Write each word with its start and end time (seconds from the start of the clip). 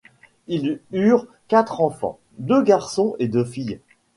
Ils 0.47 0.79
eurent 0.93 1.27
quatre 1.47 1.79
enfants, 1.79 2.17
deux 2.39 2.63
garçons 2.63 3.15
et 3.19 3.27
deux 3.27 3.45
filles. 3.45 3.79